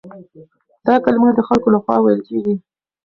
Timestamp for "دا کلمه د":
0.87-1.39